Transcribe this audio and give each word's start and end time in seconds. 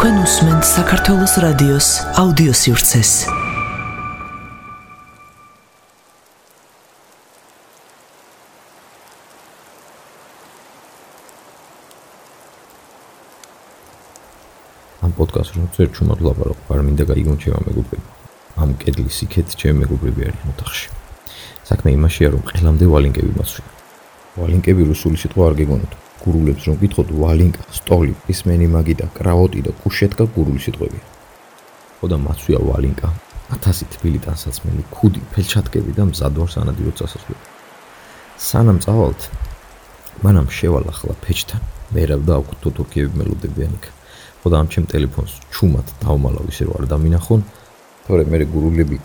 თქვენ 0.00 0.20
უსმენთ 0.24 0.64
საქართველოს 0.64 1.34
რადიოს 1.44 1.88
აუდიო 2.20 2.52
სივრცეს. 2.56 3.10
ამ 15.04 15.12
პოდკასტს 15.20 15.52
რომ 15.60 15.68
წერ 15.76 15.88
ჩუმად 15.92 16.24
ლაპარაკ, 16.24 16.58
არ 16.72 16.80
მინდა 16.80 17.04
გაიგონ 17.04 17.36
ჩემო 17.36 17.60
მეგობრებო. 17.68 18.08
ამ 18.56 18.70
კედლის 18.80 19.20
იქეთ 19.28 19.48
ჩემი 19.52 19.84
მეგობრები 19.84 20.20
არის 20.32 20.42
ოთახში. 20.48 20.88
საქმე 21.68 21.88
იმაშია, 22.00 22.28
რომ 22.32 22.42
ყელამდე 22.48 22.84
ვალინკები 22.88 23.32
მასვია. 23.36 23.68
ვალინკები 24.40 24.82
რუსული 24.88 25.16
სიტყვა 25.20 25.44
არ 25.44 25.54
გეგონოთ. 25.60 25.92
გურულებს 26.22 26.62
რომ 26.68 26.76
გითხოთ 26.82 27.08
ვალინკა, 27.20 27.62
სტოლი, 27.78 28.14
ისმენი 28.32 28.66
მაგი 28.74 28.94
და 29.00 29.06
კრავოტი 29.16 29.60
და 29.66 29.72
კუშეტკა 29.82 30.24
გურული 30.36 30.60
სიტყვებია. 30.64 31.04
ხოდა 32.00 32.16
მასვია 32.26 32.60
ვალინკა. 32.68 33.08
1000 33.50 33.88
თბილი 33.94 34.18
ტანსაცმელი, 34.24 34.82
ქუდი, 34.94 35.20
ფელჩატკები 35.34 35.92
და 35.98 36.02
მზადვარ 36.10 36.48
სანადირო 36.54 36.92
წასასვლელი. 36.98 37.44
სანამ 38.38 38.78
წავალთ, 38.84 39.20
მანამ 40.22 40.48
შევალახლა 40.58 41.14
ფეჩთან. 41.24 41.60
მერავ 41.94 42.20
და 42.28 42.32
აქვთ 42.38 42.62
თურქიები 42.76 43.18
მელოდებიან 43.18 43.72
იქ. 43.78 43.84
ხოდა 44.40 44.56
ამ 44.62 44.68
ჩემ 44.72 44.86
ტელეფონს 44.92 45.32
ჩუმად 45.54 45.86
დავმალავ 46.04 46.46
ისე 46.52 46.62
რომ 46.68 46.74
არ 46.78 46.84
დამინახონ. 46.92 47.40
თორე 48.06 48.22
მე 48.30 48.38
გურულები 48.54 48.96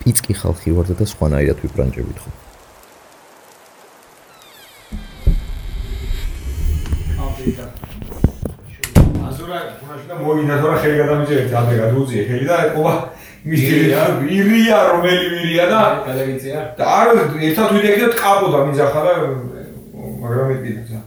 პიცკი 0.00 0.34
ხალხი 0.40 0.70
ვარ 0.76 0.86
და 0.98 1.04
სხვანაირად 1.08 1.58
ვიბრანჭებით 1.64 2.18
ხო. 2.22 2.30
აზურა, 9.28 9.58
ფუნაში 9.80 10.06
და 10.08 10.14
მოინა 10.20 10.54
თორა 10.60 10.76
ხელი 10.82 10.96
გადამიწერეთ, 11.02 11.52
ადრე 11.60 11.74
გადუუძიე 11.82 12.22
ხელი 12.28 12.46
და 12.48 12.56
ყობა 12.74 12.92
მისდია, 13.48 14.00
ვირია 14.20 14.78
რომელი 14.92 15.26
ვირია 15.32 15.64
და 15.72 15.82
გადაგიწია. 16.06 16.60
და 16.78 16.84
არ 16.98 17.06
ერთად 17.48 17.68
ვიდექი 17.76 18.00
და 18.04 18.08
ტყაპოდა 18.14 18.58
მიზახა 18.68 19.00
და 19.06 19.12
მაგრამ 20.22 20.48
ეტყიდა. 20.54 21.00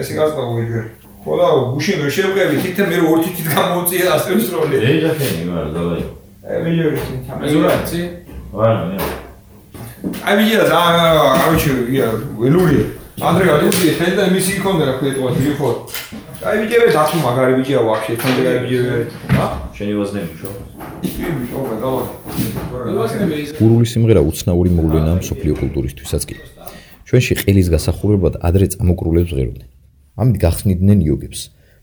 ესე 0.00 0.12
გასწავ 0.18 0.48
ვიდეო. 0.58 0.82
ხოლა 1.24 1.46
გუშინ 1.72 1.96
ვერ 2.00 2.10
შევყევი, 2.16 2.56
თითე 2.64 2.82
მე 2.90 2.96
რო 3.00 3.06
ორ 3.12 3.18
თითით 3.24 3.48
გამოუწია 3.54 4.06
ასე 4.16 4.30
უსროლე. 4.36 4.76
ეჟახენი 4.90 5.42
ვარ 5.52 5.66
დაბაი. 5.74 6.02
აი 6.48 6.58
ვიდეო 6.64 6.88
ისინი. 6.96 7.18
აზურა, 7.44 7.70
ცი? 7.88 8.00
ვარ 8.56 8.74
მე. 8.88 8.96
აი 10.26 10.34
ვიდეო 10.40 10.64
და 10.70 10.78
არუჩი 11.44 11.70
ია 11.94 12.06
ველურია. 12.40 12.84
ანდრე 13.20 13.44
გადუუძიე 13.52 13.92
ხელი 14.00 14.14
და 14.16 14.24
მისი 14.32 14.52
იქონდა 14.56 14.84
რა 14.88 14.92
ქვია 14.96 15.12
ტყვა 15.12 15.30
თვითონ. 15.36 15.76
აი 16.40 16.56
ვიდეო 16.64 16.84
დათუ 16.96 17.16
მაგარი 17.20 17.52
ვიდეო 17.60 17.80
ვაფშე, 17.84 18.12
ხანდა 18.16 18.40
გარი 18.46 18.58
ვიდეო. 18.64 18.96
ა? 19.36 19.44
შენი 19.76 19.92
ვაზნები 20.00 20.32
ის 23.44 23.50
გურული 23.60 23.86
სიმღერა 23.92 24.20
უცნაური 24.24 24.70
მოვლენაა 24.72 25.16
მსოფლიო 25.20 25.54
კულტურისთვისაც 25.60 26.22
კი. 26.28 26.36
ჩვენში 27.08 27.34
ყელის 27.44 27.68
გასახურებად 27.74 28.34
ადრე 28.40 28.66
წამოკრულებს 28.72 29.32
ღეროდნენ. 29.36 29.68
ამით 30.16 30.36
გახსნიდნენ 30.40 30.98
იოგებს. 31.04 31.40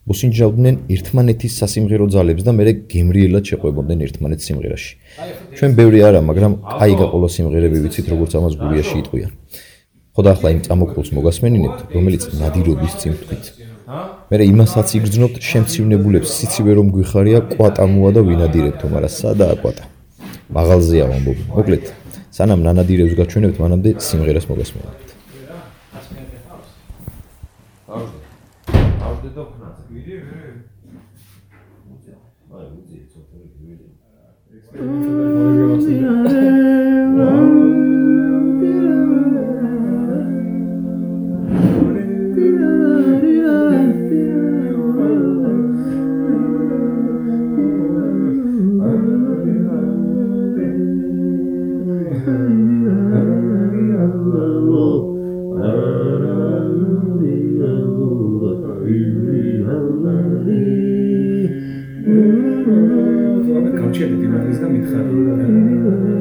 მოსინჯავდნენ 0.09 0.75
ერთმანეთის 0.89 1.53
სასიმღერო 1.61 2.05
ძალებს 2.15 2.43
და 2.47 2.51
მეორე 2.57 2.73
გემრიელად 2.89 3.43
შეყვებოდნენ 3.45 3.99
ერთმანეთს 4.07 4.43
სიმღერაში. 4.47 4.91
ჩვენ 5.53 5.71
ბევრი 5.77 5.99
არა, 6.07 6.19
მაგრამ 6.23 6.53
აი 6.81 6.93
გაყოლა 6.97 7.29
სიმღერები 7.35 7.77
ვიცით, 7.83 8.05
როგორც 8.15 8.31
ამას 8.39 8.53
გურიაში 8.55 8.95
იტყვიან. 9.03 9.31
ხოდა 10.17 10.33
ახლა 10.33 10.49
იმ 10.49 10.61
წამოკრულს 10.65 11.09
მოგასმენინებთ, 11.13 11.79
რომელიც 11.93 12.23
ნადირობის 12.41 12.93
წინ 12.97 13.13
თქვით. 13.21 13.45
მე 14.33 14.35
იმასაც 14.49 14.87
იგრძნობთ 14.97 15.35
შემცივნებულებს 15.45 16.33
სიცივე 16.37 16.71
რომ 16.81 16.87
გვიხარია 16.95 17.39
კვატამოა 17.53 18.09
და 18.17 18.21
ვინადირებთო, 18.25 18.85
მაგრამ 18.97 19.13
სადაა 19.13 19.55
კვატა? 19.61 19.85
მაღალზეა 20.57 21.05
ვამბობ. 21.11 21.37
მოკლედ, 21.53 21.85
სანამ 22.33 22.65
ნანადირებს 22.65 23.13
გაჩვენებთ, 23.19 23.57
მანამდე 23.61 23.89
სიმღერას 24.07 24.45
მოგასმენინებთ. 24.49 25.07
ავდე 29.05 29.29
და 29.37 29.43
ხნა. 29.53 29.69
ვიდე 29.93 30.15
ვიდე. 30.25 30.49
აი 32.57 32.65
ვიდე 32.73 32.97
ცოტა 33.13 33.37
ვიდე. 33.53 33.85
გამჩიები 63.65 64.15
დიმაგრის 64.21 64.59
და 64.61 64.67
მითხარი. 64.73 66.16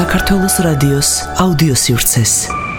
საქართველოს 0.00 0.56
რადიოს 0.64 1.10
აუდიო 1.42 1.76
სივრცეს. 1.82 2.69